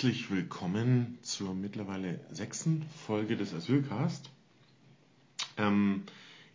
Herzlich 0.00 0.30
willkommen 0.30 1.18
zur 1.20 1.54
mittlerweile 1.54 2.20
sechsten 2.30 2.84
Folge 3.06 3.36
des 3.36 3.52
Asylcast. 3.52 4.30
Ähm, 5.58 6.04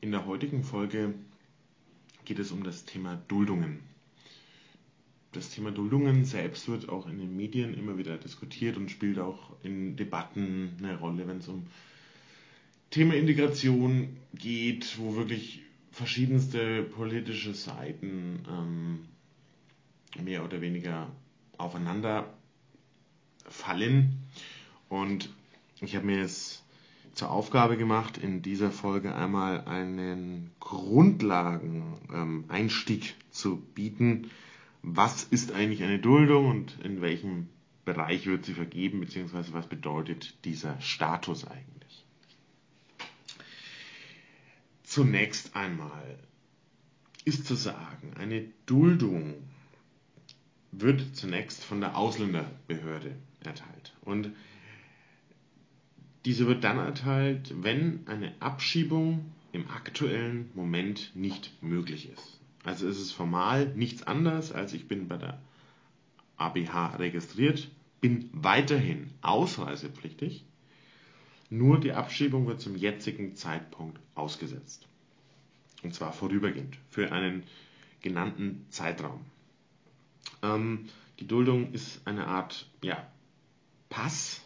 in 0.01 0.09
der 0.09 0.25
heutigen 0.25 0.63
Folge 0.63 1.13
geht 2.23 2.39
es 2.39 2.51
um 2.51 2.63
das 2.63 2.85
Thema 2.85 3.21
Duldungen. 3.27 3.81
Das 5.31 5.51
Thema 5.51 5.69
Duldungen 5.69 6.25
selbst 6.25 6.67
wird 6.67 6.89
auch 6.89 7.07
in 7.07 7.19
den 7.19 7.37
Medien 7.37 7.75
immer 7.75 7.99
wieder 7.99 8.17
diskutiert 8.17 8.77
und 8.77 8.89
spielt 8.89 9.19
auch 9.19 9.51
in 9.61 9.95
Debatten 9.95 10.71
eine 10.79 10.97
Rolle, 10.97 11.27
wenn 11.27 11.37
es 11.37 11.47
um 11.47 11.67
Thema 12.89 13.13
Integration 13.13 14.17
geht, 14.33 14.97
wo 14.97 15.17
wirklich 15.17 15.61
verschiedenste 15.91 16.81
politische 16.81 17.53
Seiten 17.53 18.43
ähm, 18.49 19.05
mehr 20.23 20.43
oder 20.43 20.61
weniger 20.61 21.11
aufeinander 21.59 22.34
fallen. 23.55 24.27
Und 24.89 25.29
ich 25.81 25.95
habe 25.95 26.05
mir 26.05 26.19
jetzt 26.19 26.63
zur 27.13 27.31
Aufgabe 27.31 27.77
gemacht, 27.77 28.17
in 28.17 28.41
dieser 28.41 28.71
Folge 28.71 29.15
einmal 29.15 29.63
einen 29.65 30.51
Grundlagen-Einstieg 30.59 33.03
ähm, 33.03 33.13
zu 33.31 33.61
bieten. 33.73 34.29
Was 34.81 35.23
ist 35.23 35.53
eigentlich 35.53 35.83
eine 35.83 35.99
Duldung 35.99 36.49
und 36.49 36.77
in 36.83 36.99
welchem 37.01 37.47
Bereich 37.85 38.27
wird 38.27 38.43
sie 38.45 38.53
vergeben, 38.53 38.99
beziehungsweise 38.99 39.53
was 39.53 39.67
bedeutet 39.67 40.35
dieser 40.43 40.81
Status 40.81 41.47
eigentlich? 41.47 42.03
Zunächst 44.83 45.55
einmal 45.55 46.19
ist 47.23 47.47
zu 47.47 47.55
sagen, 47.55 48.13
eine 48.17 48.43
Duldung 48.65 49.35
wird 50.71 51.15
zunächst 51.15 51.63
von 51.63 51.79
der 51.79 51.95
Ausländerbehörde 51.97 53.15
erteilt. 53.45 53.93
Und 54.01 54.31
diese 56.25 56.47
wird 56.47 56.63
dann 56.63 56.77
erteilt, 56.77 57.53
wenn 57.61 58.07
eine 58.07 58.33
Abschiebung 58.39 59.31
im 59.51 59.69
aktuellen 59.69 60.49
Moment 60.53 61.15
nicht 61.15 61.51
möglich 61.61 62.09
ist. 62.09 62.39
Also 62.63 62.87
ist 62.87 62.99
es 62.99 63.11
formal 63.11 63.67
nichts 63.75 64.03
anderes, 64.03 64.51
als 64.51 64.73
ich 64.73 64.87
bin 64.87 65.07
bei 65.07 65.17
der 65.17 65.39
ABH 66.37 66.95
registriert, 66.97 67.69
bin 68.01 68.29
weiterhin 68.33 69.11
ausreisepflichtig, 69.21 70.45
nur 71.49 71.79
die 71.79 71.93
Abschiebung 71.93 72.47
wird 72.47 72.59
zum 72.59 72.75
jetzigen 72.75 73.35
Zeitpunkt 73.35 73.99
ausgesetzt. 74.15 74.87
Und 75.83 75.93
zwar 75.93 76.11
vorübergehend, 76.11 76.77
für 76.89 77.11
einen 77.11 77.43
genannten 78.01 78.65
Zeitraum. 78.69 79.21
Ähm, 80.41 80.89
die 81.19 81.27
Duldung 81.27 81.71
ist 81.71 82.05
eine 82.05 82.27
Art 82.27 82.67
ja, 82.83 83.07
Pass 83.89 84.41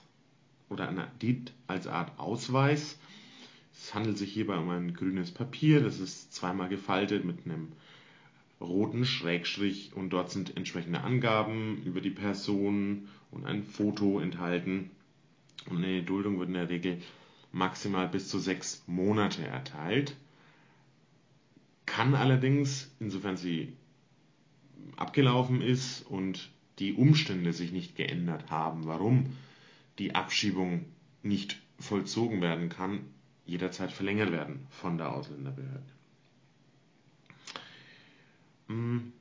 oder 0.70 0.88
eine, 0.88 1.08
dient 1.22 1.54
als 1.68 1.88
Art 1.88 2.20
Ausweis. 2.20 2.98
Es 3.74 3.94
handelt 3.94 4.18
sich 4.18 4.32
hierbei 4.34 4.58
um 4.58 4.70
ein 4.70 4.94
grünes 4.94 5.32
Papier, 5.32 5.82
das 5.82 6.00
ist 6.00 6.34
zweimal 6.34 6.70
gefaltet 6.70 7.26
mit 7.26 7.46
einem 7.46 7.72
roten 8.62 9.06
Schrägstrich 9.06 9.94
und 9.96 10.10
dort 10.10 10.32
sind 10.32 10.58
entsprechende 10.58 11.02
Angaben 11.02 11.82
über 11.86 12.02
die 12.02 12.10
Person 12.10 13.08
und 13.32 13.46
ein 13.46 13.64
Foto 13.64 14.20
enthalten. 14.20 14.92
Und 15.70 15.78
eine 15.78 16.04
Duldung 16.04 16.40
wird 16.40 16.50
in 16.50 16.56
der 16.56 16.70
Regel 16.70 17.02
maximal 17.52 18.08
bis 18.08 18.28
zu 18.28 18.40
sechs 18.40 18.84
Monate 18.86 19.46
erteilt, 19.46 20.16
kann 21.86 22.16
allerdings, 22.16 22.92
insofern 23.00 23.38
sie 23.38 23.74
abgelaufen 24.96 25.62
ist 25.62 26.06
und 26.08 26.50
die 26.80 26.94
Umstände 26.94 27.54
sich 27.54 27.72
nicht 27.72 27.96
geändert 27.96 28.50
haben, 28.50 28.86
warum 28.86 29.38
die 29.98 30.16
Abschiebung 30.16 30.86
nicht 31.24 31.60
vollzogen 31.80 32.42
werden 32.42 32.70
kann, 32.70 33.02
jederzeit 33.46 33.92
verlängert 33.92 34.32
werden 34.32 34.68
von 34.70 34.98
der 34.98 35.14
Ausländerbehörde. 35.14 35.84
Hm, 38.68 39.12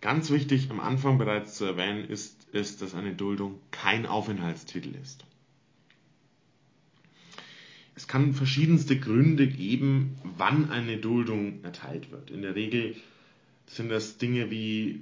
ganz 0.00 0.30
wichtig 0.30 0.70
am 0.70 0.80
Anfang 0.80 1.18
bereits 1.18 1.56
zu 1.56 1.64
erwähnen 1.64 2.08
ist, 2.08 2.48
ist, 2.52 2.82
dass 2.82 2.94
eine 2.94 3.14
Duldung 3.14 3.60
kein 3.70 4.06
Aufenthaltstitel 4.06 4.94
ist. 4.94 5.24
Es 7.94 8.08
kann 8.08 8.34
verschiedenste 8.34 8.98
Gründe 8.98 9.46
geben, 9.46 10.16
wann 10.36 10.70
eine 10.70 10.98
Duldung 10.98 11.64
erteilt 11.64 12.10
wird. 12.10 12.30
In 12.30 12.42
der 12.42 12.54
Regel 12.54 12.94
sind 13.66 13.88
das 13.88 14.18
Dinge 14.18 14.50
wie 14.50 15.00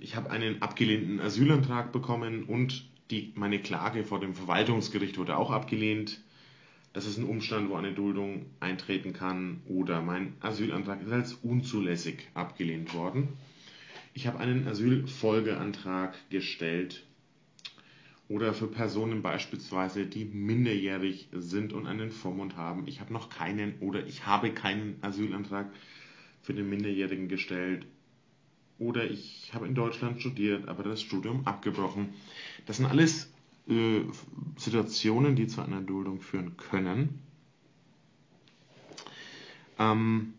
ich 0.00 0.16
habe 0.16 0.30
einen 0.30 0.62
abgelehnten 0.62 1.20
Asylantrag 1.20 1.92
bekommen 1.92 2.44
und 2.44 2.88
die, 3.10 3.32
meine 3.34 3.58
Klage 3.58 4.04
vor 4.04 4.20
dem 4.20 4.34
Verwaltungsgericht 4.34 5.18
wurde 5.18 5.36
auch 5.36 5.50
abgelehnt. 5.50 6.20
Das 6.92 7.06
ist 7.06 7.18
ein 7.18 7.24
Umstand, 7.24 7.70
wo 7.70 7.74
eine 7.74 7.92
Duldung 7.92 8.46
eintreten 8.60 9.12
kann 9.12 9.60
oder 9.66 10.02
mein 10.02 10.34
Asylantrag 10.40 11.02
ist 11.02 11.12
als 11.12 11.32
unzulässig 11.34 12.28
abgelehnt 12.34 12.94
worden. 12.94 13.28
Ich 14.14 14.26
habe 14.26 14.38
einen 14.40 14.66
Asylfolgeantrag 14.66 16.14
gestellt 16.30 17.04
oder 18.28 18.52
für 18.52 18.66
Personen 18.66 19.22
beispielsweise, 19.22 20.06
die 20.06 20.24
minderjährig 20.24 21.28
sind 21.32 21.72
und 21.72 21.86
einen 21.86 22.10
Vormund 22.10 22.56
haben. 22.56 22.86
Ich 22.86 23.00
habe 23.00 23.12
noch 23.12 23.30
keinen 23.30 23.78
oder 23.80 24.06
ich 24.06 24.26
habe 24.26 24.50
keinen 24.50 24.96
Asylantrag 25.02 25.70
für 26.42 26.54
den 26.54 26.68
Minderjährigen 26.68 27.28
gestellt 27.28 27.86
oder 28.78 29.10
ich 29.10 29.50
habe 29.54 29.66
in 29.66 29.74
Deutschland 29.74 30.20
studiert, 30.20 30.68
aber 30.68 30.82
das 30.82 31.02
Studium 31.02 31.46
abgebrochen. 31.46 32.10
Das 32.66 32.76
sind 32.76 32.86
alles 32.86 33.32
äh, 33.68 34.00
Situationen, 34.56 35.36
die 35.36 35.46
zu 35.46 35.60
einer 35.62 35.80
Duldung 35.80 36.20
führen 36.20 36.56
können. 36.56 37.20
Ähm, 39.78 40.34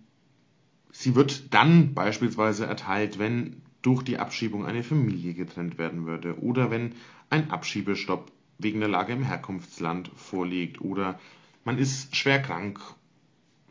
sie 0.91 1.15
wird 1.15 1.53
dann 1.53 1.93
beispielsweise 1.93 2.65
erteilt, 2.65 3.19
wenn 3.19 3.61
durch 3.81 4.03
die 4.03 4.17
Abschiebung 4.17 4.65
eine 4.65 4.83
Familie 4.83 5.33
getrennt 5.33 5.77
werden 5.77 6.05
würde 6.05 6.39
oder 6.41 6.69
wenn 6.71 6.95
ein 7.29 7.51
Abschiebestopp 7.51 8.31
wegen 8.57 8.79
der 8.79 8.89
Lage 8.89 9.13
im 9.13 9.23
Herkunftsland 9.23 10.11
vorliegt 10.15 10.81
oder 10.81 11.19
man 11.63 11.77
ist 11.77 12.15
schwer 12.15 12.41
krank, 12.41 12.79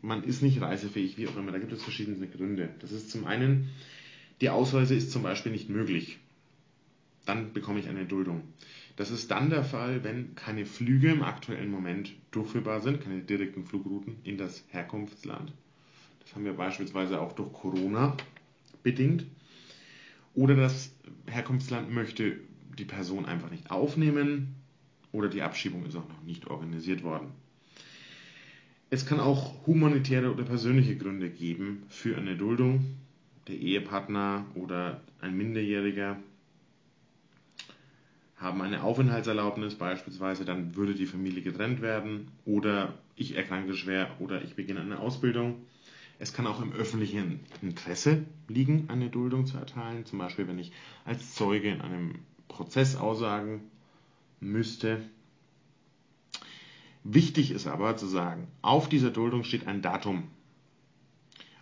man 0.01 0.23
ist 0.23 0.41
nicht 0.41 0.61
reisefähig, 0.61 1.17
wie 1.17 1.27
auch 1.27 1.35
immer. 1.35 1.51
Da 1.51 1.59
gibt 1.59 1.73
es 1.73 1.83
verschiedene 1.83 2.27
Gründe. 2.27 2.69
Das 2.79 2.91
ist 2.91 3.11
zum 3.11 3.25
einen 3.25 3.69
die 4.41 4.49
Ausreise 4.49 4.95
ist 4.95 5.11
zum 5.11 5.23
Beispiel 5.23 5.51
nicht 5.51 5.69
möglich. 5.69 6.19
Dann 7.25 7.53
bekomme 7.53 7.79
ich 7.79 7.87
eine 7.87 8.05
Duldung. 8.05 8.43
Das 8.95 9.11
ist 9.11 9.31
dann 9.31 9.49
der 9.49 9.63
Fall, 9.63 10.03
wenn 10.03 10.35
keine 10.35 10.65
Flüge 10.65 11.11
im 11.11 11.23
aktuellen 11.23 11.71
Moment 11.71 12.11
durchführbar 12.31 12.81
sind, 12.81 13.01
keine 13.01 13.21
direkten 13.21 13.65
Flugrouten 13.65 14.17
in 14.23 14.37
das 14.37 14.63
Herkunftsland. 14.69 15.53
Das 16.21 16.35
haben 16.35 16.45
wir 16.45 16.53
beispielsweise 16.53 17.19
auch 17.19 17.33
durch 17.33 17.51
Corona 17.53 18.15
bedingt. 18.83 19.25
Oder 20.33 20.55
das 20.55 20.91
Herkunftsland 21.27 21.91
möchte 21.91 22.39
die 22.77 22.85
Person 22.85 23.25
einfach 23.25 23.51
nicht 23.51 23.71
aufnehmen 23.71 24.55
oder 25.11 25.27
die 25.27 25.41
Abschiebung 25.41 25.85
ist 25.85 25.95
auch 25.95 26.07
noch 26.07 26.23
nicht 26.23 26.47
organisiert 26.47 27.03
worden. 27.03 27.31
Es 28.89 29.05
kann 29.05 29.19
auch 29.19 29.65
humanitäre 29.67 30.31
oder 30.31 30.43
persönliche 30.43 30.97
Gründe 30.97 31.29
geben 31.29 31.83
für 31.89 32.17
eine 32.17 32.35
Duldung 32.35 32.97
der 33.49 33.57
Ehepartner 33.57 34.45
oder 34.55 35.01
ein 35.19 35.35
Minderjähriger 35.35 36.17
haben 38.37 38.61
eine 38.61 38.83
Aufenthaltserlaubnis 38.83 39.75
beispielsweise, 39.75 40.45
dann 40.45 40.75
würde 40.75 40.93
die 40.93 41.07
Familie 41.07 41.41
getrennt 41.41 41.81
werden 41.81 42.29
oder 42.45 42.93
ich 43.17 43.35
erkranke 43.35 43.73
schwer 43.73 44.09
oder 44.19 44.41
ich 44.43 44.55
beginne 44.55 44.79
eine 44.79 44.99
Ausbildung. 44.99 45.65
Es 46.19 46.33
kann 46.33 46.47
auch 46.47 46.61
im 46.61 46.71
öffentlichen 46.73 47.41
Interesse 47.61 48.23
liegen, 48.47 48.85
eine 48.89 49.09
Duldung 49.09 49.45
zu 49.45 49.57
erteilen, 49.57 50.05
zum 50.05 50.19
Beispiel 50.19 50.47
wenn 50.47 50.59
ich 50.59 50.71
als 51.03 51.33
Zeuge 51.33 51.69
in 51.69 51.81
einem 51.81 52.15
Prozess 52.47 52.95
aussagen 52.95 53.61
müsste. 54.39 55.01
Wichtig 57.03 57.51
ist 57.51 57.67
aber 57.67 57.97
zu 57.97 58.05
sagen, 58.05 58.47
auf 58.61 58.87
dieser 58.87 59.11
Duldung 59.11 59.43
steht 59.43 59.67
ein 59.67 59.81
Datum 59.81 60.23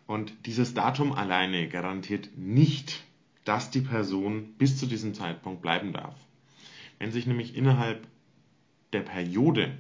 und 0.08 0.34
dieses 0.46 0.74
Datum 0.74 1.12
alleine 1.12 1.68
garantiert 1.68 2.30
nicht, 2.38 3.04
dass 3.44 3.70
die 3.70 3.82
Person 3.82 4.54
bis 4.58 4.78
zu 4.78 4.88
diesem 4.88 5.14
Zeitpunkt 5.14 5.62
bleiben 5.62 5.94
darf. 5.94 6.16
Wenn 6.98 7.12
sich 7.12 7.28
nämlich 7.28 7.56
innerhalb 7.56 8.08
der 8.94 9.02
Periode 9.02 9.78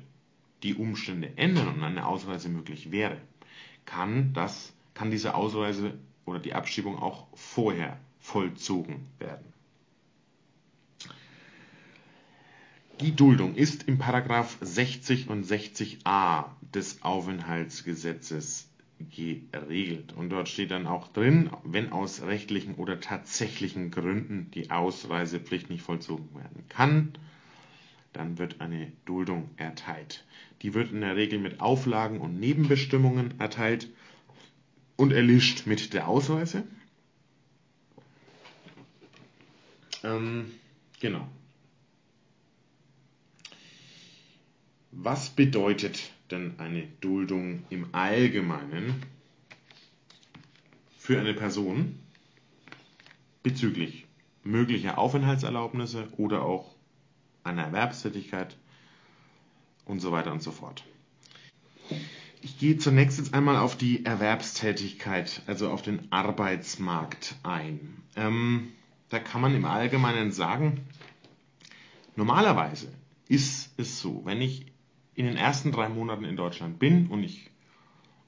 die 0.63 0.75
Umstände 0.75 1.37
ändern 1.37 1.69
und 1.69 1.83
eine 1.83 2.05
Ausreise 2.05 2.49
möglich 2.49 2.91
wäre, 2.91 3.17
kann, 3.85 4.33
das, 4.33 4.73
kann 4.93 5.11
diese 5.11 5.33
Ausreise 5.33 5.97
oder 6.25 6.39
die 6.39 6.53
Abschiebung 6.53 6.97
auch 6.99 7.27
vorher 7.33 7.97
vollzogen 8.19 9.07
werden. 9.19 9.53
Die 12.99 13.15
Duldung 13.15 13.55
ist 13.55 13.83
im 13.83 13.97
Paragraph 13.97 14.57
60 14.59 15.29
und 15.29 15.45
60a 15.45 16.45
des 16.73 17.03
Aufenthaltsgesetzes 17.03 18.67
geregelt. 18.99 20.13
Und 20.13 20.29
dort 20.29 20.49
steht 20.49 20.71
dann 20.71 20.87
auch 20.87 21.07
drin, 21.07 21.49
wenn 21.63 21.91
aus 21.91 22.21
rechtlichen 22.23 22.75
oder 22.75 22.99
tatsächlichen 22.99 23.91
Gründen 23.91 24.49
die 24.51 24.71
Ausreisepflicht 24.71 25.69
nicht 25.69 25.83
vollzogen 25.83 26.33
werden 26.35 26.63
kann, 26.69 27.13
dann 28.13 28.37
wird 28.37 28.61
eine 28.61 28.91
Duldung 29.05 29.49
erteilt. 29.57 30.25
Die 30.61 30.73
wird 30.73 30.91
in 30.91 31.01
der 31.01 31.15
Regel 31.15 31.39
mit 31.39 31.59
Auflagen 31.61 32.19
und 32.19 32.39
Nebenbestimmungen 32.39 33.39
erteilt 33.39 33.89
und 34.95 35.11
erlischt 35.11 35.67
mit 35.67 35.93
der 35.93 36.07
Ausweise. 36.07 36.63
Ähm, 40.03 40.51
genau. 40.99 41.27
Was 44.91 45.29
bedeutet 45.29 46.11
denn 46.31 46.59
eine 46.59 46.87
Duldung 47.01 47.63
im 47.69 47.93
Allgemeinen 47.93 49.01
für 50.97 51.19
eine 51.19 51.33
Person 51.33 51.99
bezüglich 53.43 54.05
möglicher 54.43 54.97
Aufenthaltserlaubnisse 54.97 56.07
oder 56.17 56.43
auch 56.43 56.75
einer 57.43 57.63
Erwerbstätigkeit 57.63 58.57
und 59.85 59.99
so 59.99 60.11
weiter 60.11 60.31
und 60.31 60.43
so 60.43 60.51
fort. 60.51 60.83
Ich 62.41 62.59
gehe 62.59 62.77
zunächst 62.77 63.17
jetzt 63.17 63.33
einmal 63.33 63.57
auf 63.57 63.77
die 63.77 64.05
Erwerbstätigkeit, 64.05 65.41
also 65.47 65.69
auf 65.69 65.81
den 65.81 66.11
Arbeitsmarkt 66.11 67.35
ein. 67.43 68.03
Ähm, 68.15 68.73
da 69.09 69.19
kann 69.19 69.41
man 69.41 69.55
im 69.55 69.65
Allgemeinen 69.65 70.31
sagen, 70.31 70.85
normalerweise 72.15 72.91
ist 73.27 73.71
es 73.77 73.99
so, 73.99 74.21
wenn 74.25 74.41
ich 74.41 74.65
in 75.17 75.25
den 75.25 75.35
ersten 75.35 75.71
drei 75.71 75.89
Monaten 75.89 76.25
in 76.25 76.37
Deutschland 76.37 76.77
bin 76.77 77.07
und 77.07 77.23
ich 77.23 77.49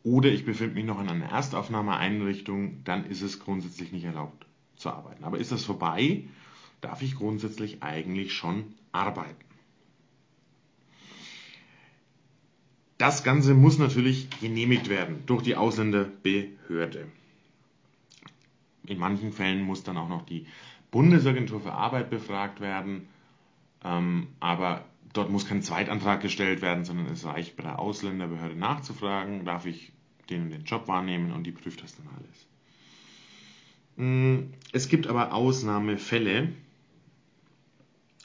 oder 0.04 0.30
ich 0.30 0.44
befinde 0.44 0.74
mich 0.74 0.86
noch 0.86 1.00
in 1.00 1.08
einer 1.08 1.30
Erstaufnahmeeinrichtung, 1.32 2.84
dann 2.84 3.06
ist 3.06 3.22
es 3.22 3.40
grundsätzlich 3.40 3.92
nicht 3.92 4.06
erlaubt 4.06 4.48
zu 4.76 4.90
arbeiten. 4.90 5.24
Aber 5.24 5.38
ist 5.38 5.52
das 5.52 5.64
vorbei, 5.64 6.24
darf 6.82 7.04
ich 7.04 7.16
grundsätzlich 7.16 7.84
eigentlich 7.84 8.34
schon 8.34 8.74
arbeiten. 8.92 9.46
Das 12.98 13.24
Ganze 13.24 13.54
muss 13.54 13.78
natürlich 13.78 14.28
genehmigt 14.42 14.90
werden 14.90 15.24
durch 15.28 15.44
die 15.44 15.56
Ausländerbehörde. 15.56 17.06
In 18.88 18.98
manchen 18.98 19.32
Fällen 19.32 19.62
muss 19.62 19.84
dann 19.84 19.98
auch 19.98 20.10
noch 20.10 20.26
die 20.26 20.48
Bundesagentur 20.90 21.62
für 21.62 21.74
Arbeit 21.74 22.10
befragt 22.10 22.62
werden, 22.62 23.08
ähm, 23.84 24.30
aber 24.40 24.86
dort 25.14 25.30
muss 25.30 25.48
kein 25.48 25.62
Zweitantrag 25.62 26.22
gestellt 26.22 26.62
werden, 26.62 26.86
sondern 26.86 27.08
es 27.08 27.26
reicht 27.26 27.56
bei 27.56 27.64
der 27.64 27.80
Ausländerbehörde 27.80 28.56
nachzufragen, 28.56 29.46
darf 29.46 29.66
ich 29.66 29.92
den 30.30 30.50
den 30.50 30.64
Job 30.64 30.88
wahrnehmen 30.88 31.32
und 31.32 31.44
die 31.44 31.52
prüft 31.52 31.84
das 31.84 31.96
dann 31.96 32.08
alles. 32.16 32.48
Mm, 33.96 34.54
es 34.72 34.88
gibt 34.88 35.08
aber 35.08 35.34
Ausnahmefälle, 35.34 36.54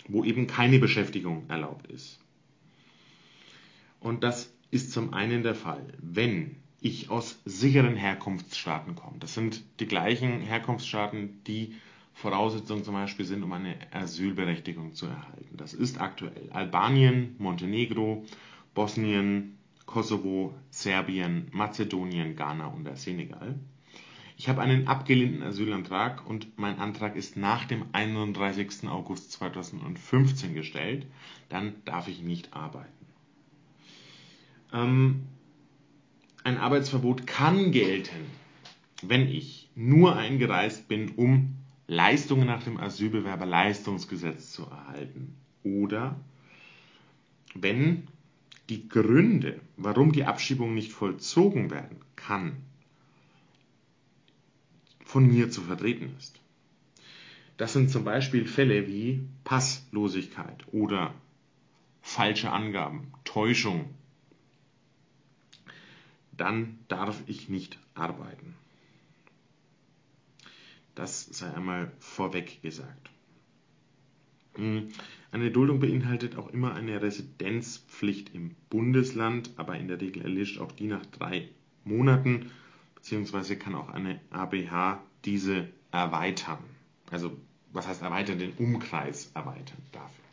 wo 0.08 0.24
eben 0.24 0.46
keine 0.46 0.78
Beschäftigung 0.78 1.48
erlaubt 1.48 1.86
ist. 1.86 2.20
Und 4.00 4.22
das 4.22 4.52
ist 4.70 4.92
zum 4.92 5.14
einen 5.14 5.42
der 5.42 5.54
Fall, 5.54 5.94
wenn 5.98 6.56
ich 6.80 7.08
aus 7.08 7.40
sicheren 7.46 7.96
Herkunftsstaaten 7.96 8.94
komme. 8.94 9.16
Das 9.18 9.32
sind 9.32 9.62
die 9.80 9.86
gleichen 9.86 10.42
Herkunftsstaaten, 10.42 11.42
die 11.44 11.74
Voraussetzung 12.14 12.84
zum 12.84 12.94
Beispiel 12.94 13.26
sind, 13.26 13.42
um 13.42 13.52
eine 13.52 13.76
Asylberechtigung 13.92 14.94
zu 14.94 15.06
erhalten. 15.06 15.56
Das 15.56 15.74
ist 15.74 16.00
aktuell 16.00 16.48
Albanien, 16.52 17.34
Montenegro, 17.38 18.24
Bosnien, 18.72 19.58
Kosovo, 19.84 20.54
Serbien, 20.70 21.48
Mazedonien, 21.52 22.36
Ghana 22.36 22.68
und 22.68 22.84
der 22.84 22.96
Senegal. 22.96 23.56
Ich 24.36 24.48
habe 24.48 24.62
einen 24.62 24.88
abgelehnten 24.88 25.42
Asylantrag 25.42 26.28
und 26.28 26.58
mein 26.58 26.78
Antrag 26.78 27.14
ist 27.14 27.36
nach 27.36 27.66
dem 27.66 27.84
31. 27.92 28.88
August 28.88 29.32
2015 29.32 30.54
gestellt. 30.54 31.06
Dann 31.48 31.74
darf 31.84 32.08
ich 32.08 32.22
nicht 32.22 32.52
arbeiten. 32.52 33.06
Ähm, 34.72 35.22
ein 36.42 36.58
Arbeitsverbot 36.58 37.26
kann 37.26 37.70
gelten, 37.70 38.26
wenn 39.02 39.28
ich 39.28 39.70
nur 39.74 40.16
eingereist 40.16 40.88
bin, 40.88 41.12
um 41.16 41.63
Leistungen 41.86 42.46
nach 42.46 42.62
dem 42.62 42.78
Asylbewerberleistungsgesetz 42.78 44.52
zu 44.52 44.64
erhalten. 44.64 45.36
Oder 45.62 46.18
wenn 47.54 48.08
die 48.68 48.88
Gründe, 48.88 49.60
warum 49.76 50.12
die 50.12 50.24
Abschiebung 50.24 50.74
nicht 50.74 50.92
vollzogen 50.92 51.70
werden 51.70 52.00
kann, 52.16 52.56
von 55.04 55.26
mir 55.26 55.50
zu 55.50 55.62
vertreten 55.62 56.14
ist. 56.18 56.40
Das 57.56 57.72
sind 57.72 57.90
zum 57.90 58.04
Beispiel 58.04 58.46
Fälle 58.46 58.88
wie 58.88 59.28
Passlosigkeit 59.44 60.64
oder 60.72 61.14
falsche 62.02 62.50
Angaben, 62.50 63.12
Täuschung. 63.24 63.94
Dann 66.32 66.78
darf 66.88 67.22
ich 67.26 67.48
nicht 67.48 67.78
arbeiten. 67.94 68.56
Das 70.94 71.24
sei 71.26 71.52
einmal 71.52 71.90
vorweg 71.98 72.62
gesagt. 72.62 73.10
Hm, 74.54 74.88
eine 75.32 75.50
Duldung 75.50 75.80
beinhaltet 75.80 76.36
auch 76.36 76.48
immer 76.48 76.74
eine 76.74 77.02
Residenzpflicht 77.02 78.34
im 78.34 78.54
Bundesland, 78.70 79.50
aber 79.56 79.76
in 79.76 79.88
der 79.88 80.00
Regel 80.00 80.22
erlischt 80.22 80.60
auch 80.60 80.70
die 80.72 80.86
nach 80.86 81.04
drei 81.06 81.48
Monaten, 81.84 82.50
beziehungsweise 82.94 83.56
kann 83.56 83.74
auch 83.74 83.88
eine 83.88 84.20
ABH 84.30 85.02
diese 85.24 85.68
erweitern. 85.90 86.58
Also, 87.10 87.36
was 87.72 87.88
heißt 87.88 88.02
erweitern? 88.02 88.38
Den 88.38 88.52
Umkreis 88.52 89.32
erweitern 89.34 89.82
dafür. 89.92 90.24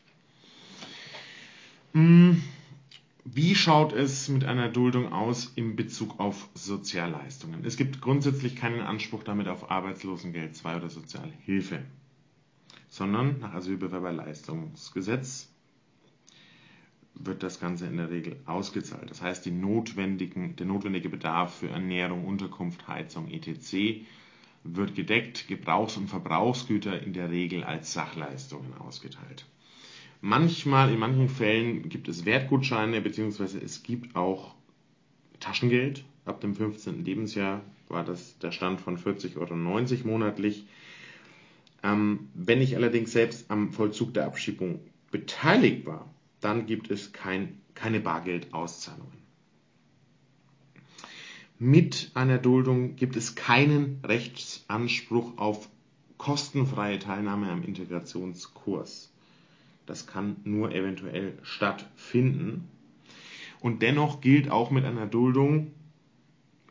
Wie 3.23 3.53
schaut 3.53 3.94
es 3.94 4.29
mit 4.29 4.45
einer 4.45 4.68
Duldung 4.68 5.13
aus 5.13 5.51
in 5.55 5.75
Bezug 5.75 6.19
auf 6.19 6.50
Sozialleistungen? 6.55 7.63
Es 7.63 7.77
gibt 7.77 8.01
grundsätzlich 8.01 8.55
keinen 8.55 8.81
Anspruch 8.81 9.24
damit 9.24 9.48
auf 9.48 9.69
Arbeitslosengeld 9.69 10.55
2 10.55 10.77
oder 10.77 10.89
Sozialhilfe, 10.89 11.84
sondern 12.89 13.39
nach 13.39 13.53
Asylbewerberleistungsgesetz 13.53 15.53
wird 17.13 17.43
das 17.43 17.60
Ganze 17.60 17.86
in 17.86 17.98
der 17.98 18.10
Regel 18.10 18.38
ausgezahlt. 18.48 19.12
Das 19.12 19.22
heißt, 19.22 19.46
der 19.46 19.53
notwendige 19.53 21.10
Bedarf 21.10 21.60
für 21.60 21.69
Ernährung, 21.69 22.25
Unterkunft, 22.25 22.88
Heizung 22.88 23.29
etc. 23.29 24.03
wird 24.63 24.96
gedeckt, 24.96 25.48
Gebrauchs- 25.48 25.98
und 25.98 26.07
Verbrauchsgüter 26.07 27.03
in 27.03 27.13
der 27.13 27.29
Regel 27.29 27.63
als 27.63 27.93
Sachleistungen 27.93 28.74
ausgeteilt. 28.79 29.46
Manchmal, 30.22 30.92
in 30.94 31.00
manchen 31.00 31.30
Fällen 31.30 31.90
gibt 31.90 32.08
es 32.08 32.25
Wertgutscheine, 32.25 33.01
beziehungsweise 33.01 33.60
es 33.60 33.82
gibt 33.82 34.16
auch 34.16 34.54
Taschengeld. 35.40 36.06
Ab 36.25 36.42
dem 36.42 36.54
15. 36.54 37.04
Lebensjahr 37.04 37.62
war 37.90 38.06
das 38.06 38.38
der 38.38 38.51
Stand 38.51 38.80
von 38.80 39.00
40,90 39.00 39.38
Euro 39.38 39.56
monatlich. 40.08 40.68
Ähm, 41.82 42.30
wenn 42.36 42.62
ich 42.62 42.75
allerdings 42.75 43.12
selbst 43.12 43.50
am 43.50 43.72
Vollzug 43.72 44.13
der 44.13 44.25
Abschiebung 44.25 44.80
beteiligt 45.10 45.88
war, 45.88 46.08
dann 46.40 46.68
gibt 46.68 46.92
es 46.92 47.12
kein, 47.12 47.60
keine 47.74 48.00
Bargeldauszahlungen. 48.00 49.18
Mit 51.58 52.12
einer 52.13 52.38
Duldung 52.38 52.96
gibt 52.96 53.16
es 53.16 53.34
keinen 53.34 54.00
Rechtsanspruch 54.04 55.38
auf 55.38 55.68
kostenfreie 56.18 57.00
Teilnahme 57.00 57.50
am 57.50 57.63
Integrationskurs. 57.63 59.11
Das 59.85 60.07
kann 60.07 60.38
nur 60.43 60.73
eventuell 60.73 61.38
stattfinden. 61.41 62.67
Und 63.59 63.81
dennoch 63.81 64.21
gilt 64.21 64.50
auch 64.50 64.71
mit 64.71 64.85
einer 64.85 65.05
Duldung 65.05 65.71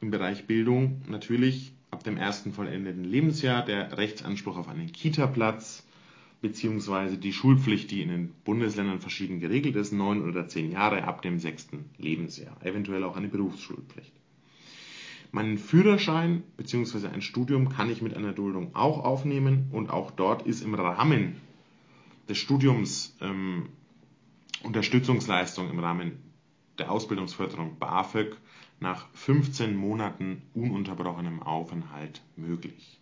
im 0.00 0.10
Bereich 0.10 0.46
Bildung 0.46 1.02
natürlich 1.08 1.72
ab 1.90 2.04
dem 2.04 2.16
ersten 2.16 2.52
vollendeten 2.52 3.04
Lebensjahr 3.04 3.64
der 3.64 3.96
Rechtsanspruch 3.98 4.56
auf 4.56 4.68
einen 4.68 4.90
Kita-Platz 4.92 5.86
beziehungsweise 6.40 7.18
die 7.18 7.32
Schulpflicht, 7.32 7.90
die 7.90 8.02
in 8.02 8.08
den 8.08 8.28
Bundesländern 8.44 9.00
verschieden 9.00 9.40
geregelt 9.40 9.76
ist, 9.76 9.92
neun 9.92 10.26
oder 10.26 10.48
zehn 10.48 10.70
Jahre 10.70 11.04
ab 11.04 11.22
dem 11.22 11.38
sechsten 11.38 11.90
Lebensjahr, 11.98 12.56
eventuell 12.64 13.04
auch 13.04 13.16
eine 13.16 13.28
Berufsschulpflicht. 13.28 14.12
Meinen 15.32 15.58
Führerschein 15.58 16.42
bzw. 16.56 17.08
ein 17.08 17.22
Studium 17.22 17.68
kann 17.68 17.90
ich 17.90 18.02
mit 18.02 18.16
einer 18.16 18.32
Duldung 18.32 18.74
auch 18.74 19.04
aufnehmen 19.04 19.68
und 19.70 19.90
auch 19.90 20.10
dort 20.10 20.46
ist 20.46 20.62
im 20.62 20.74
Rahmen 20.74 21.36
des 22.30 22.38
Studiums 22.38 23.16
ähm, 23.20 23.68
Unterstützungsleistung 24.62 25.68
im 25.68 25.78
Rahmen 25.78 26.12
der 26.78 26.90
Ausbildungsförderung 26.90 27.78
BAföG 27.78 28.36
nach 28.78 29.08
15 29.12 29.76
Monaten 29.76 30.42
ununterbrochenem 30.54 31.42
Aufenthalt 31.42 32.22
möglich. 32.36 33.00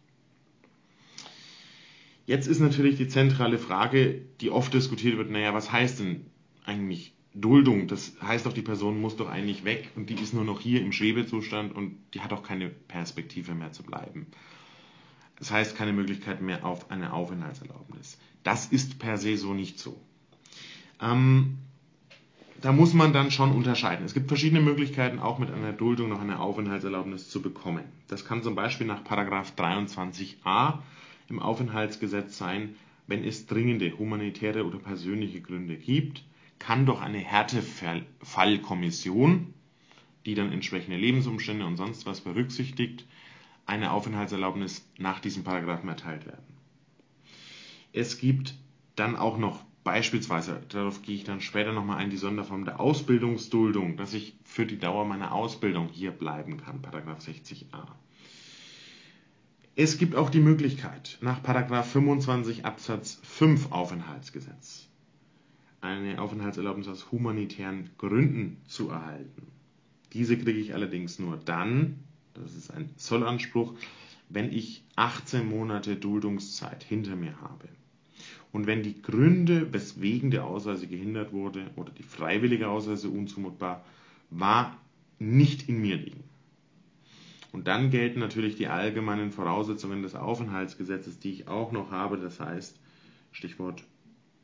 Jetzt 2.27 2.47
ist 2.47 2.61
natürlich 2.61 2.97
die 2.97 3.09
zentrale 3.09 3.59
Frage, 3.59 4.23
die 4.41 4.51
oft 4.51 4.75
diskutiert 4.75 5.17
wird, 5.17 5.31
naja, 5.31 5.55
was 5.55 5.73
heißt 5.73 6.01
denn 6.01 6.27
eigentlich 6.65 7.15
Duldung? 7.35 7.87
Das 7.87 8.17
heißt 8.21 8.45
doch, 8.47 8.53
die 8.53 8.63
Person 8.63 9.01
muss 9.01 9.17
doch 9.17 9.29
eigentlich 9.29 9.65
weg 9.65 9.91
und 9.95 10.11
die 10.11 10.15
ist 10.15 10.35
nur 10.35 10.45
noch 10.45 10.61
hier 10.61 10.83
im 10.83 10.93
Schwebezustand 10.93 11.75
und 11.75 11.97
die 12.15 12.21
hat 12.21 12.33
auch 12.33 12.43
keine 12.43 12.69
Perspektive 12.69 13.55
mehr 13.55 13.73
zu 13.73 13.83
bleiben. 13.83 14.27
Das 15.39 15.51
heißt 15.51 15.77
keine 15.77 15.93
Möglichkeit 15.93 16.43
mehr 16.43 16.65
auf 16.65 16.91
eine 16.91 17.13
Aufenthaltserlaubnis. 17.13 18.19
Das 18.43 18.67
ist 18.67 18.99
per 18.99 19.19
se 19.19 19.37
so 19.37 19.55
nicht 19.55 19.79
so. 19.79 20.01
Ähm, 21.01 21.59
da 22.61 22.73
muss 22.73 22.93
man 22.93 23.13
dann 23.13 23.31
schon 23.31 23.53
unterscheiden. 23.53 24.05
Es 24.05 24.15
gibt 24.15 24.27
verschiedene 24.29 24.61
Möglichkeiten, 24.61 25.21
auch 25.21 25.39
mit 25.39 25.51
einer 25.51 25.73
Duldung 25.73 26.09
noch 26.09 26.21
eine 26.21 26.41
Aufenthaltserlaubnis 26.41 27.29
zu 27.29 27.41
bekommen. 27.41 27.85
Das 28.09 28.25
kann 28.25 28.43
zum 28.43 28.57
Beispiel 28.57 28.87
nach 28.87 29.05
23a 29.05 30.79
im 31.29 31.41
Aufenthaltsgesetz 31.41 32.37
sein, 32.37 32.75
wenn 33.07 33.23
es 33.25 33.47
dringende 33.47 33.97
humanitäre 33.97 34.67
oder 34.67 34.79
persönliche 34.79 35.41
Gründe 35.41 35.77
gibt, 35.77 36.25
kann 36.59 36.85
doch 36.85 37.01
eine 37.01 37.19
Härtefallkommission, 37.19 39.55
die 40.27 40.35
dann 40.35 40.51
entsprechende 40.53 40.97
Lebensumstände 40.97 41.65
und 41.65 41.77
sonst 41.77 42.07
was 42.07 42.21
berücksichtigt, 42.21 43.05
eine 43.69 43.93
Aufenthaltserlaubnis 43.93 44.89
nach 44.99 45.21
diesem 45.21 45.45
Paragraphen 45.45 45.89
erteilt 45.89 46.27
werden. 46.27 46.57
Es 47.93 48.19
gibt 48.19 48.55
dann 48.97 49.15
auch 49.15 49.39
noch 49.39 49.63
beispielsweise, 49.85 50.61
darauf 50.69 51.03
gehe 51.03 51.15
ich 51.15 51.25
dann 51.25 51.41
später 51.41 51.73
nochmal 51.73 51.99
ein, 51.99 52.11
die 52.11 52.17
Sonderform 52.17 52.65
der 52.65 52.81
Ausbildungsduldung, 52.81 53.97
dass 53.97 54.15
ich 54.15 54.37
für 54.45 54.67
die 54.67 54.79
Dauer 54.79 55.05
meiner 55.05 55.33
Ausbildung 55.33 55.89
hier 55.89 56.11
bleiben 56.11 56.57
kann, 56.59 56.83
Paragraph 56.83 57.21
60a. 57.21 57.87
Es 59.77 59.97
gibt 59.99 60.17
auch 60.17 60.29
die 60.29 60.41
Möglichkeit, 60.41 61.19
nach 61.21 61.41
25 61.41 62.65
Absatz 62.65 63.21
5 63.23 63.71
Aufenthaltsgesetz 63.71 64.89
eine 65.81 66.21
Aufenthaltserlaubnis 66.21 66.89
aus 66.89 67.13
humanitären 67.13 67.91
Gründen 67.99 68.61
zu 68.67 68.91
erhalten. 68.91 69.47
Diese 70.13 70.37
kriege 70.37 70.59
ich 70.59 70.75
allerdings 70.75 71.19
nur 71.19 71.37
dann, 71.37 72.01
das 72.43 72.55
ist 72.55 72.71
ein 72.71 72.91
Zollanspruch, 72.97 73.75
wenn 74.29 74.53
ich 74.53 74.85
18 74.97 75.49
Monate 75.49 75.97
Duldungszeit 75.97 76.83
hinter 76.83 77.17
mir 77.17 77.41
habe. 77.41 77.69
Und 78.53 78.67
wenn 78.67 78.83
die 78.83 79.01
Gründe, 79.01 79.73
weswegen 79.73 80.31
der 80.31 80.45
Ausreise 80.45 80.87
gehindert 80.87 81.33
wurde 81.33 81.71
oder 81.77 81.93
die 81.93 82.03
freiwillige 82.03 82.69
Ausreise 82.69 83.09
unzumutbar 83.11 83.85
war, 84.31 84.77
nicht 85.19 85.69
in 85.69 85.81
mir 85.81 85.97
liegen. 85.97 86.25
Und 87.53 87.67
dann 87.67 87.91
gelten 87.91 88.21
natürlich 88.21 88.57
die 88.57 88.69
allgemeinen 88.69 89.33
Voraussetzungen 89.33 90.03
des 90.03 90.15
Aufenthaltsgesetzes, 90.15 91.19
die 91.19 91.33
ich 91.33 91.49
auch 91.49 91.73
noch 91.73 91.91
habe. 91.91 92.19
Das 92.19 92.41
heißt, 92.41 92.79
Stichwort, 93.33 93.85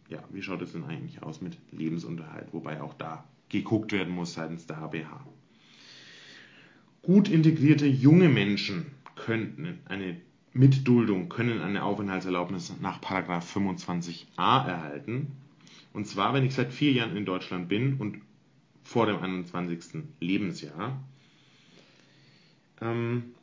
ja, 0.09 0.23
wie 0.31 0.43
schaut 0.43 0.63
es 0.63 0.73
denn 0.73 0.85
eigentlich 0.85 1.23
aus 1.23 1.41
mit 1.41 1.57
Lebensunterhalt? 1.71 2.53
Wobei 2.53 2.81
auch 2.81 2.95
da 2.95 3.25
geguckt 3.49 3.93
werden 3.93 4.13
muss 4.15 4.35
seitens 4.35 4.67
der 4.67 4.81
HBH. 4.81 5.27
Gut 7.05 7.29
integrierte 7.29 7.87
junge 7.87 8.29
Menschen 8.29 8.87
könnten 9.15 9.79
eine 9.85 10.17
Mitduldung 10.55 11.29
können 11.29 11.61
eine 11.61 11.83
Aufenthaltserlaubnis 11.83 12.73
nach 12.81 13.01
25a 13.01 14.25
erhalten. 14.39 15.33
Und 15.93 16.07
zwar, 16.07 16.33
wenn 16.33 16.47
ich 16.47 16.55
seit 16.55 16.73
vier 16.73 16.93
Jahren 16.93 17.17
in 17.17 17.27
Deutschland 17.27 17.69
bin 17.69 17.99
und 17.99 18.23
vor 18.85 19.07
dem 19.07 19.19
21. 19.19 20.03
Lebensjahr 20.21 21.03
ähm, 22.81 23.35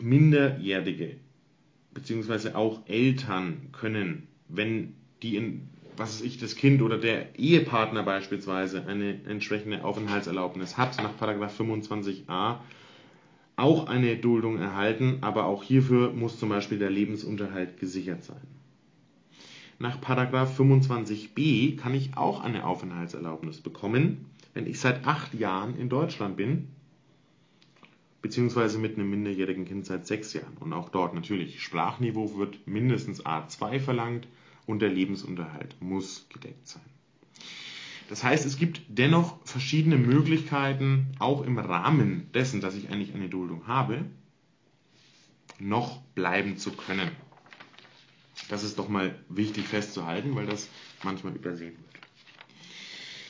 Minderjährige 0.00 1.16
beziehungsweise 1.94 2.56
auch 2.56 2.86
Eltern 2.86 3.68
können, 3.72 4.26
wenn 4.48 4.94
die 5.22 5.36
in, 5.36 5.68
was 5.96 6.14
weiß 6.14 6.22
ich, 6.22 6.38
das 6.38 6.56
Kind 6.56 6.82
oder 6.82 6.98
der 6.98 7.38
Ehepartner 7.38 8.02
beispielsweise 8.02 8.86
eine 8.86 9.20
entsprechende 9.24 9.84
Aufenthaltserlaubnis 9.84 10.76
hat, 10.76 10.96
nach 11.02 11.12
25a, 11.18 12.56
auch 13.56 13.86
eine 13.86 14.16
Duldung 14.16 14.58
erhalten, 14.58 15.18
aber 15.20 15.44
auch 15.44 15.62
hierfür 15.62 16.12
muss 16.12 16.38
zum 16.38 16.48
Beispiel 16.48 16.78
der 16.78 16.90
Lebensunterhalt 16.90 17.78
gesichert 17.78 18.24
sein. 18.24 18.40
Nach 19.78 20.00
25b 20.00 21.76
kann 21.76 21.94
ich 21.94 22.16
auch 22.16 22.40
eine 22.40 22.64
Aufenthaltserlaubnis 22.64 23.60
bekommen, 23.60 24.26
wenn 24.54 24.66
ich 24.66 24.80
seit 24.80 25.06
acht 25.06 25.34
Jahren 25.34 25.76
in 25.76 25.88
Deutschland 25.88 26.36
bin 26.36 26.68
beziehungsweise 28.22 28.78
mit 28.78 28.96
einem 28.96 29.10
minderjährigen 29.10 29.64
Kind 29.64 29.84
seit 29.84 30.06
sechs 30.06 30.32
Jahren. 30.32 30.56
Und 30.60 30.72
auch 30.72 30.88
dort 30.88 31.12
natürlich, 31.12 31.60
Sprachniveau 31.60 32.38
wird 32.38 32.66
mindestens 32.66 33.26
A2 33.26 33.80
verlangt 33.80 34.28
und 34.66 34.80
der 34.80 34.90
Lebensunterhalt 34.90 35.74
muss 35.80 36.26
gedeckt 36.28 36.66
sein. 36.66 36.82
Das 38.08 38.22
heißt, 38.22 38.44
es 38.44 38.58
gibt 38.58 38.82
dennoch 38.88 39.38
verschiedene 39.46 39.96
Möglichkeiten, 39.96 41.06
auch 41.18 41.42
im 41.42 41.58
Rahmen 41.58 42.28
dessen, 42.34 42.60
dass 42.60 42.74
ich 42.74 42.90
eigentlich 42.90 43.14
eine 43.14 43.28
Duldung 43.28 43.66
habe, 43.66 44.04
noch 45.58 46.02
bleiben 46.14 46.58
zu 46.58 46.72
können. 46.72 47.10
Das 48.48 48.64
ist 48.64 48.78
doch 48.78 48.88
mal 48.88 49.14
wichtig 49.28 49.66
festzuhalten, 49.66 50.34
weil 50.34 50.46
das 50.46 50.68
manchmal 51.02 51.34
übersehen 51.34 51.72
wird. 51.72 51.92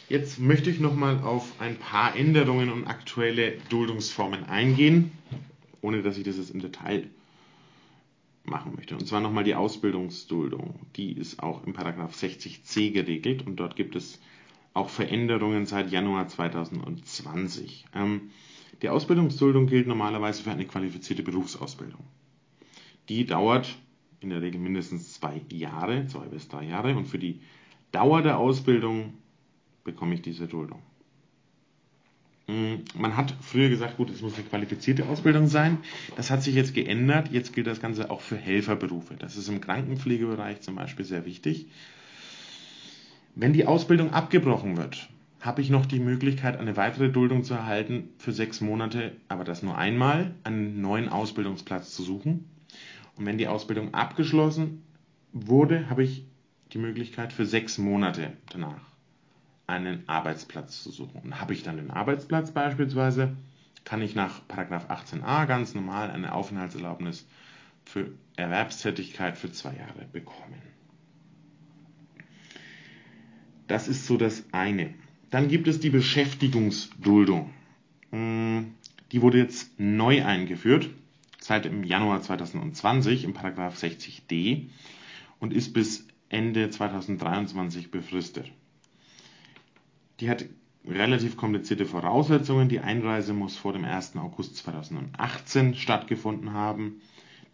Jetzt 0.08 0.40
möchte 0.40 0.68
ich 0.68 0.80
nochmal 0.80 1.20
auf 1.20 1.60
ein 1.60 1.76
paar 1.76 2.16
Änderungen 2.16 2.70
und 2.70 2.86
aktuelle 2.86 3.58
Duldungsformen 3.68 4.44
eingehen, 4.44 5.12
ohne 5.80 6.02
dass 6.02 6.18
ich 6.18 6.24
das 6.24 6.36
jetzt 6.36 6.50
im 6.50 6.60
Detail 6.60 7.08
machen 8.44 8.74
möchte. 8.76 8.94
Und 8.96 9.06
zwar 9.06 9.20
nochmal 9.20 9.44
die 9.44 9.54
Ausbildungsduldung. 9.54 10.80
Die 10.96 11.12
ist 11.12 11.42
auch 11.42 11.64
im 11.64 11.72
Paragraph 11.72 12.14
60c 12.14 12.92
geregelt 12.92 13.46
und 13.46 13.56
dort 13.56 13.76
gibt 13.76 13.96
es 13.96 14.20
auch 14.74 14.88
Veränderungen 14.88 15.66
seit 15.66 15.90
Januar 15.90 16.28
2020. 16.28 17.86
Ähm, 17.94 18.30
die 18.80 18.88
Ausbildungsduldung 18.88 19.66
gilt 19.66 19.86
normalerweise 19.86 20.42
für 20.42 20.50
eine 20.50 20.64
qualifizierte 20.64 21.22
Berufsausbildung. 21.22 22.00
Die 23.08 23.26
dauert 23.26 23.76
in 24.20 24.30
der 24.30 24.40
Regel 24.40 24.60
mindestens 24.60 25.14
zwei 25.14 25.40
Jahre, 25.52 26.06
zwei 26.06 26.26
bis 26.26 26.48
drei 26.48 26.64
Jahre. 26.64 26.96
Und 26.96 27.06
für 27.06 27.18
die 27.18 27.40
Dauer 27.90 28.22
der 28.22 28.38
Ausbildung 28.38 29.14
bekomme 29.84 30.14
ich 30.14 30.22
diese 30.22 30.46
Duldung. 30.46 30.82
Hm, 32.48 32.84
man 32.94 33.16
hat 33.16 33.34
früher 33.40 33.68
gesagt, 33.68 33.96
gut, 33.96 34.10
es 34.10 34.20
muss 34.20 34.34
eine 34.34 34.44
qualifizierte 34.44 35.06
Ausbildung 35.06 35.46
sein. 35.46 35.78
Das 36.16 36.30
hat 36.30 36.42
sich 36.42 36.54
jetzt 36.54 36.74
geändert. 36.74 37.30
Jetzt 37.30 37.52
gilt 37.52 37.66
das 37.66 37.80
Ganze 37.80 38.10
auch 38.10 38.20
für 38.20 38.36
Helferberufe. 38.36 39.14
Das 39.18 39.36
ist 39.36 39.48
im 39.48 39.60
Krankenpflegebereich 39.60 40.60
zum 40.60 40.74
Beispiel 40.74 41.04
sehr 41.04 41.24
wichtig. 41.24 41.66
Wenn 43.34 43.52
die 43.52 43.66
Ausbildung 43.66 44.12
abgebrochen 44.12 44.76
wird, 44.76 45.08
habe 45.40 45.62
ich 45.62 45.70
noch 45.70 45.86
die 45.86 46.00
Möglichkeit, 46.00 46.58
eine 46.58 46.76
weitere 46.76 47.08
Duldung 47.08 47.44
zu 47.44 47.54
erhalten 47.54 48.10
für 48.18 48.32
sechs 48.32 48.60
Monate, 48.60 49.12
aber 49.28 49.44
das 49.44 49.62
nur 49.62 49.76
einmal, 49.76 50.34
einen 50.44 50.80
neuen 50.80 51.08
Ausbildungsplatz 51.08 51.94
zu 51.94 52.02
suchen. 52.02 52.44
Und 53.16 53.26
wenn 53.26 53.38
die 53.38 53.48
Ausbildung 53.48 53.94
abgeschlossen 53.94 54.82
wurde, 55.32 55.88
habe 55.90 56.04
ich 56.04 56.24
die 56.72 56.78
Möglichkeit 56.78 57.32
für 57.32 57.46
sechs 57.46 57.78
Monate 57.78 58.32
danach 58.50 58.91
einen 59.66 60.08
Arbeitsplatz 60.08 60.82
zu 60.82 60.90
suchen. 60.90 61.20
Und 61.22 61.40
habe 61.40 61.52
ich 61.52 61.62
dann 61.62 61.76
den 61.76 61.90
Arbeitsplatz 61.90 62.50
beispielsweise, 62.50 63.36
kann 63.84 64.02
ich 64.02 64.14
nach 64.14 64.42
18a 64.48 65.46
ganz 65.46 65.74
normal 65.74 66.10
eine 66.10 66.34
Aufenthaltserlaubnis 66.34 67.26
für 67.84 68.12
Erwerbstätigkeit 68.36 69.36
für 69.36 69.50
zwei 69.50 69.74
Jahre 69.74 70.06
bekommen. 70.12 70.62
Das 73.66 73.88
ist 73.88 74.06
so 74.06 74.16
das 74.16 74.44
eine. 74.52 74.94
Dann 75.30 75.48
gibt 75.48 75.66
es 75.66 75.80
die 75.80 75.90
Beschäftigungsduldung. 75.90 77.50
Hm, 78.10 78.74
die 79.10 79.22
wurde 79.22 79.38
jetzt 79.38 79.78
neu 79.78 80.24
eingeführt, 80.24 80.90
seit 81.40 81.66
im 81.66 81.82
Januar 81.84 82.22
2020 82.22 83.24
im 83.24 83.32
Paragraph 83.32 83.76
60d 83.76 84.68
und 85.40 85.52
ist 85.52 85.72
bis 85.72 86.06
Ende 86.28 86.70
2023 86.70 87.90
befristet. 87.90 88.50
Die 90.22 90.30
hat 90.30 90.44
relativ 90.86 91.36
komplizierte 91.36 91.84
Voraussetzungen. 91.84 92.68
Die 92.68 92.78
Einreise 92.78 93.32
muss 93.32 93.56
vor 93.56 93.72
dem 93.72 93.84
1. 93.84 94.14
August 94.18 94.56
2018 94.58 95.74
stattgefunden 95.74 96.52
haben. 96.52 97.00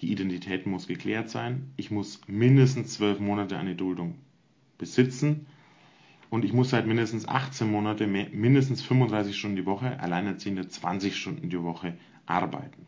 Die 0.03 0.13
Identität 0.13 0.67
muss 0.67 0.87
geklärt 0.87 1.31
sein. 1.31 1.73
Ich 1.79 1.91
muss 1.91 2.21
mindestens 2.27 2.93
zwölf 2.93 3.21
Monate 3.21 3.57
eine 3.57 3.75
Duldung 3.75 4.17
besitzen. 4.77 5.47
Und 6.29 6.45
ich 6.45 6.53
muss 6.53 6.69
seit 6.69 6.87
mindestens 6.87 7.27
18 7.27 7.71
Monaten 7.71 8.13
mindestens 8.13 8.83
35 8.83 9.35
Stunden 9.35 9.57
die 9.57 9.65
Woche, 9.65 9.99
Alleinerziehende 9.99 10.69
20 10.69 11.17
Stunden 11.17 11.49
die 11.49 11.63
Woche 11.63 11.97
arbeiten. 12.27 12.85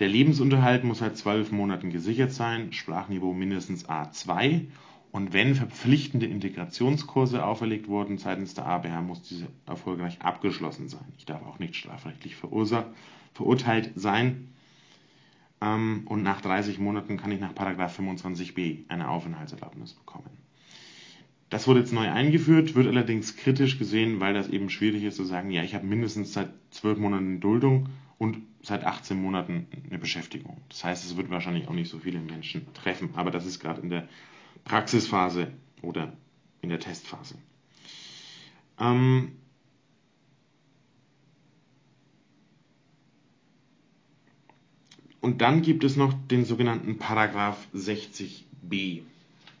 Der 0.00 0.08
Lebensunterhalt 0.08 0.84
muss 0.84 0.98
seit 0.98 1.16
12 1.16 1.50
Monaten 1.50 1.88
gesichert 1.88 2.32
sein, 2.32 2.74
Sprachniveau 2.74 3.32
mindestens 3.32 3.88
A2 3.88 4.66
und 5.16 5.32
wenn 5.32 5.54
verpflichtende 5.54 6.26
Integrationskurse 6.26 7.42
auferlegt 7.42 7.88
wurden 7.88 8.18
seitens 8.18 8.52
der 8.52 8.66
ABH, 8.66 9.00
muss 9.00 9.22
diese 9.22 9.46
erfolgreich 9.64 10.20
abgeschlossen 10.20 10.90
sein. 10.90 11.06
Ich 11.16 11.24
darf 11.24 11.42
auch 11.42 11.58
nicht 11.58 11.74
strafrechtlich 11.74 12.36
verurteilt 12.36 13.92
sein. 13.94 14.48
Ähm, 15.62 16.02
und 16.04 16.22
nach 16.22 16.42
30 16.42 16.78
Monaten 16.78 17.16
kann 17.16 17.32
ich 17.32 17.40
nach 17.40 17.54
25b 17.54 18.80
eine 18.88 19.08
Aufenthaltserlaubnis 19.08 19.94
bekommen. 19.94 20.28
Das 21.48 21.66
wurde 21.66 21.80
jetzt 21.80 21.94
neu 21.94 22.10
eingeführt, 22.12 22.74
wird 22.74 22.86
allerdings 22.86 23.38
kritisch 23.38 23.78
gesehen, 23.78 24.20
weil 24.20 24.34
das 24.34 24.50
eben 24.50 24.68
schwierig 24.68 25.02
ist 25.02 25.16
zu 25.16 25.24
sagen, 25.24 25.50
ja, 25.50 25.62
ich 25.62 25.74
habe 25.74 25.86
mindestens 25.86 26.34
seit 26.34 26.50
12 26.72 26.98
Monaten 26.98 27.40
Duldung 27.40 27.88
und 28.18 28.42
seit 28.60 28.84
18 28.84 29.18
Monaten 29.18 29.66
eine 29.88 29.98
Beschäftigung. 29.98 30.60
Das 30.68 30.84
heißt, 30.84 31.06
es 31.06 31.16
wird 31.16 31.30
wahrscheinlich 31.30 31.68
auch 31.68 31.72
nicht 31.72 31.88
so 31.88 32.00
viele 32.00 32.20
Menschen 32.20 32.66
treffen, 32.74 33.14
aber 33.14 33.30
das 33.30 33.46
ist 33.46 33.60
gerade 33.60 33.80
in 33.80 33.88
der 33.88 34.06
Praxisphase 34.64 35.52
oder 35.82 36.12
in 36.60 36.70
der 36.70 36.80
Testphase. 36.80 37.36
Ähm, 38.78 39.32
und 45.20 45.40
dann 45.40 45.62
gibt 45.62 45.84
es 45.84 45.96
noch 45.96 46.12
den 46.28 46.44
sogenannten 46.44 46.98
Paragraph 46.98 47.66
60b, 47.74 49.02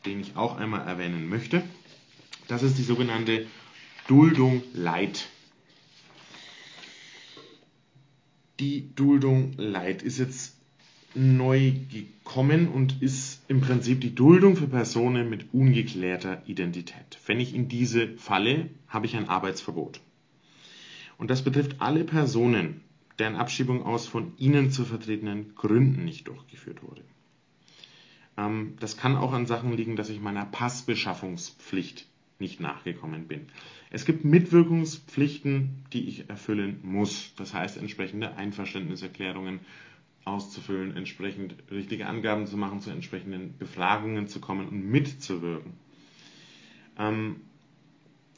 den 0.04 0.20
ich 0.20 0.36
auch 0.36 0.56
einmal 0.56 0.86
erwähnen 0.86 1.28
möchte. 1.28 1.62
Das 2.48 2.62
ist 2.62 2.78
die 2.78 2.82
sogenannte 2.82 3.46
Duldung 4.08 4.62
Leid. 4.72 5.28
Die 8.60 8.94
Duldung 8.94 9.52
Leid 9.56 10.02
ist 10.02 10.18
jetzt 10.18 10.55
neu 11.16 11.72
gekommen 11.90 12.68
und 12.68 13.02
ist 13.02 13.42
im 13.48 13.60
Prinzip 13.60 14.00
die 14.00 14.14
Duldung 14.14 14.56
für 14.56 14.68
Personen 14.68 15.30
mit 15.30 15.52
ungeklärter 15.52 16.42
Identität. 16.46 17.18
Wenn 17.26 17.40
ich 17.40 17.54
in 17.54 17.68
diese 17.68 18.16
falle, 18.16 18.68
habe 18.88 19.06
ich 19.06 19.16
ein 19.16 19.28
Arbeitsverbot. 19.28 20.00
Und 21.18 21.30
das 21.30 21.42
betrifft 21.42 21.80
alle 21.80 22.04
Personen, 22.04 22.82
deren 23.18 23.36
Abschiebung 23.36 23.82
aus 23.82 24.06
von 24.06 24.32
ihnen 24.36 24.70
zu 24.70 24.84
vertretenen 24.84 25.54
Gründen 25.54 26.04
nicht 26.04 26.28
durchgeführt 26.28 26.82
wurde. 26.82 27.02
Ähm, 28.36 28.74
das 28.80 28.96
kann 28.96 29.16
auch 29.16 29.32
an 29.32 29.46
Sachen 29.46 29.76
liegen, 29.76 29.96
dass 29.96 30.10
ich 30.10 30.20
meiner 30.20 30.44
Passbeschaffungspflicht 30.44 32.06
nicht 32.38 32.60
nachgekommen 32.60 33.28
bin. 33.28 33.46
Es 33.90 34.04
gibt 34.04 34.24
Mitwirkungspflichten, 34.24 35.86
die 35.94 36.06
ich 36.06 36.28
erfüllen 36.28 36.80
muss. 36.82 37.32
Das 37.36 37.54
heißt, 37.54 37.78
entsprechende 37.78 38.36
Einverständniserklärungen 38.36 39.60
auszufüllen, 40.26 40.96
entsprechend 40.96 41.54
richtige 41.70 42.06
Angaben 42.06 42.46
zu 42.46 42.56
machen, 42.56 42.80
zu 42.80 42.90
entsprechenden 42.90 43.56
Befragungen 43.58 44.26
zu 44.26 44.40
kommen 44.40 44.68
und 44.68 44.84
mitzuwirken, 44.90 45.74
ähm, 46.98 47.36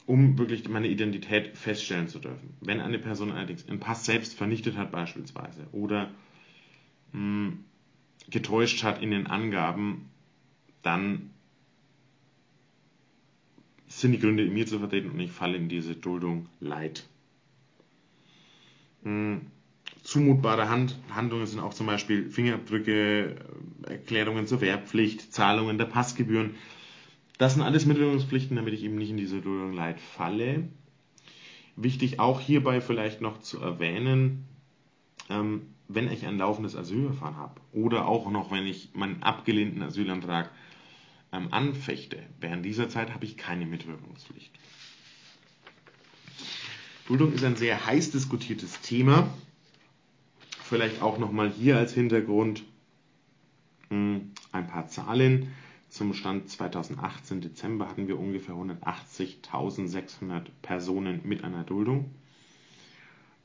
um 0.05 0.37
wirklich 0.37 0.69
meine 0.69 0.87
Identität 0.87 1.57
feststellen 1.57 2.07
zu 2.07 2.19
dürfen. 2.19 2.55
Wenn 2.61 2.79
eine 2.79 2.99
Person 2.99 3.31
allerdings 3.31 3.67
einen 3.67 3.79
Pass 3.79 4.05
selbst 4.05 4.35
vernichtet 4.35 4.77
hat 4.77 4.91
beispielsweise 4.91 5.67
oder 5.71 6.11
mh, 7.11 7.47
hm, 7.47 7.65
getäuscht 8.29 8.83
hat 8.83 9.01
in 9.01 9.09
den 9.09 9.25
Angaben, 9.25 10.09
dann 10.83 11.31
sind 13.87 14.11
die 14.11 14.19
Gründe 14.19 14.45
in 14.45 14.53
mir 14.53 14.67
zu 14.67 14.77
vertreten 14.77 15.09
und 15.09 15.19
ich 15.19 15.31
falle 15.31 15.57
in 15.57 15.69
diese 15.69 15.95
Duldung 15.95 16.47
Leid. 16.59 17.07
Hm, 19.01 19.47
zumutbare 20.09 20.69
Hand 20.69 20.97
Handlungen 21.13 21.45
sind 21.45 21.59
auch 21.59 21.73
zum 21.73 21.85
Beispiel 21.85 22.31
Fingerabdrücke, 22.31 23.35
äh, 23.85 23.91
Erklärungen 23.91 24.47
zur 24.47 24.59
Wehrpflicht, 24.59 25.31
Zahlungen 25.31 25.77
der 25.77 25.85
Passgebühren. 25.85 26.55
Das 27.37 27.53
sind 27.53 27.61
alles 27.61 27.85
Mitteilungspflichten, 27.85 28.55
damit 28.55 28.73
ich 28.73 28.83
eben 28.83 28.95
nicht 28.95 29.11
in 29.11 29.17
diese 29.17 29.39
Duldung 29.39 29.73
Leid 29.73 29.99
falle. 29.99 30.67
Wichtig 31.75 32.19
auch 32.19 32.41
hierbei 32.41 32.81
vielleicht 32.81 33.21
noch 33.21 33.39
zu 33.39 33.59
erwähnen, 33.59 34.45
ähm, 35.29 35.67
wenn 35.87 36.11
ich 36.11 36.25
ein 36.25 36.39
laufendes 36.39 36.75
Asylverfahren 36.75 37.37
habe 37.37 37.61
oder 37.71 38.07
auch 38.07 38.31
noch, 38.31 38.51
wenn 38.51 38.65
ich 38.65 38.89
meinen 38.95 39.21
abgelehnten 39.21 39.83
Asylantrag 39.83 40.49
ähm, 41.31 41.49
anfechte, 41.53 42.17
während 42.41 42.65
dieser 42.65 42.89
Zeit 42.89 43.13
habe 43.13 43.25
ich 43.25 43.37
keine 43.37 43.67
Mitwirkungspflicht. 43.67 44.51
Duldung 47.07 47.31
ist 47.31 47.43
ein 47.43 47.55
sehr 47.55 47.85
heiß 47.85 48.11
diskutiertes 48.11 48.81
Thema. 48.81 49.29
Vielleicht 50.69 51.01
auch 51.01 51.17
nochmal 51.17 51.49
hier 51.49 51.77
als 51.77 51.95
Hintergrund 51.95 52.61
hm, 53.89 54.33
ein 54.51 54.67
paar 54.67 54.87
Zahlen. 54.87 55.51
Zum 55.89 56.13
Stand 56.13 56.47
2018 56.47 57.41
Dezember 57.41 57.89
hatten 57.89 58.07
wir 58.07 58.19
ungefähr 58.19 58.53
180.600 58.53 60.43
Personen 60.61 61.21
mit 61.23 61.43
einer 61.43 61.63
Duldung. 61.63 62.11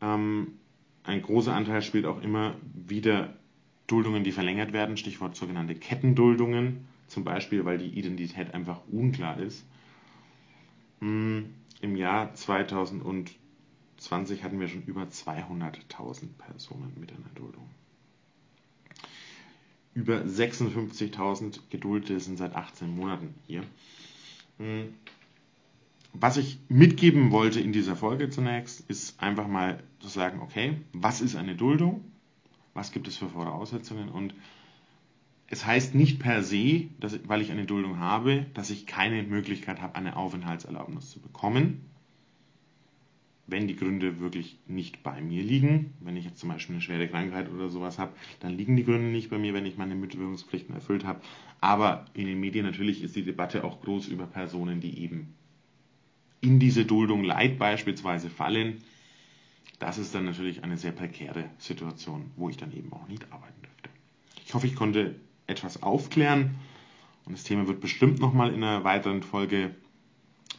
Ähm, 0.03 0.59
ein 1.03 1.23
großer 1.23 1.55
Anteil 1.55 1.81
spielt 1.81 2.05
auch 2.05 2.21
immer 2.21 2.57
wieder 2.75 3.33
Duldungen, 3.87 4.23
die 4.23 4.33
verlängert 4.33 4.75
werden, 4.75 4.99
Stichwort 4.99 5.35
sogenannte 5.35 5.75
Kettenduldungen, 5.75 6.87
zum 7.07 7.25
Beispiel 7.25 7.65
weil 7.65 7.79
die 7.79 7.99
Identität 7.99 8.53
einfach 8.53 8.83
unklar 8.93 9.41
ist. 9.41 9.65
Hm, 11.01 11.55
Im 11.81 11.97
Jahr 11.97 12.35
2020 14.05 14.45
hatten 14.45 14.61
wir 14.61 14.69
schon 14.69 14.83
über 14.83 15.03
200.000 15.05 16.29
Personen 16.39 16.93
mit 17.01 17.11
einer 17.11 17.31
Duldung. 17.35 17.69
Über 19.95 20.23
56.000 20.23 21.61
Geduldete 21.71 22.21
sind 22.21 22.37
seit 22.37 22.55
18 22.55 22.95
Monaten 22.95 23.35
hier. 23.47 23.63
Hm, 24.59 24.95
was 26.13 26.37
ich 26.37 26.59
mitgeben 26.69 27.31
wollte 27.31 27.61
in 27.61 27.73
dieser 27.73 27.97
Folge 27.97 28.31
zunächst, 28.31 28.81
ist 28.89 29.21
einfach 29.21 29.49
mal 29.49 29.83
zu 30.01 30.09
sagen, 30.09 30.41
okay, 30.41 30.79
was 30.93 31.21
ist 31.21 31.37
eine 31.37 31.57
Duldung? 31.57 32.05
Was 32.73 32.93
gibt 32.93 33.09
es 33.09 33.17
für 33.17 33.29
Voraussetzungen? 33.29 34.09
Und 34.09 34.35
es 35.49 35.65
heißt 35.65 35.95
nicht 35.95 36.21
per 36.21 36.43
se, 36.43 36.89
dass, 37.01 37.19
weil 37.29 37.41
ich 37.41 37.51
eine 37.51 37.67
Duldung 37.67 37.99
habe, 37.99 38.47
dass 38.55 38.71
ich 38.71 38.87
keine 38.87 39.23
Möglichkeit 39.23 39.81
habe, 39.81 39.95
eine 39.95 40.17
Aufenthaltserlaubnis 40.17 41.11
zu 41.11 41.21
bekommen, 41.21 41.81
wenn 43.47 43.69
die 43.69 43.77
Gründe 43.77 44.21
wirklich 44.21 44.59
nicht 44.67 45.03
bei 45.03 45.21
mir 45.21 45.43
liegen. 45.43 45.93
Wenn 46.01 46.17
ich 46.17 46.25
jetzt 46.25 46.39
zum 46.39 46.49
Beispiel 46.49 46.77
eine 46.77 46.83
schwere 46.83 47.09
Krankheit 47.09 47.51
oder 47.51 47.69
sowas 47.69 47.99
habe, 47.99 48.15
dann 48.41 48.57
liegen 48.57 48.77
die 48.77 48.85
Gründe 48.85 49.09
nicht 49.09 49.31
bei 49.31 49.39
mir, 49.39 49.53
wenn 49.53 49.67
ich 49.67 49.77
meine 49.77 49.95
Mitwirkungspflichten 49.95 50.75
erfüllt 50.75 51.05
habe. 51.05 51.21
Aber 51.61 52.07
in 52.15 52.27
den 52.27 52.41
Medien 52.41 52.65
natürlich 52.65 53.03
ist 53.03 53.17
die 53.17 53.23
Debatte 53.23 53.65
auch 53.65 53.83
groß 53.83 54.09
über 54.09 54.27
Personen, 54.27 54.81
die 54.81 54.99
eben 54.99 55.35
in 56.41 56.59
diese 56.59 56.85
Duldung 56.85 57.25
Leid 57.25 57.59
beispielsweise 57.59 58.31
fallen. 58.31 58.83
Das 59.79 59.99
ist 59.99 60.15
dann 60.15 60.25
natürlich 60.25 60.65
eine 60.65 60.77
sehr 60.79 60.93
prekäre 60.93 61.51
Situation, 61.59 62.31
wo 62.37 62.49
ich 62.49 62.57
dann 62.57 62.73
eben 62.73 62.93
auch 62.93 63.09
nicht 63.09 63.31
arbeiten 63.31 63.61
dürfte. 63.63 63.91
Ich 64.47 64.55
hoffe, 64.55 64.67
ich 64.67 64.75
konnte 64.75 65.17
etwas 65.47 65.83
aufklären. 65.83 66.55
Und 67.27 67.33
das 67.33 67.45
Thema 67.45 67.67
wird 67.67 67.81
bestimmt 67.81 68.21
nochmal 68.21 68.53
in 68.55 68.63
einer 68.63 68.85
weiteren 68.85 69.23
Folge 69.23 69.75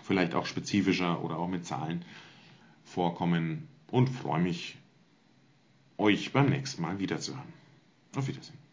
vielleicht 0.04 0.36
auch 0.36 0.45
spezifischer 0.45 1.24
oder 1.24 1.38
auch 1.38 1.48
mit 1.48 1.65
Zahlen 1.65 2.06
vorkommen 2.96 3.68
und 3.92 4.08
freue 4.08 4.42
mich, 4.42 4.78
euch 5.98 6.32
beim 6.32 6.50
nächsten 6.50 6.82
Mal 6.82 6.98
wiederzuhören. 6.98 7.54
Auf 8.16 8.28
Wiedersehen. 8.28 8.64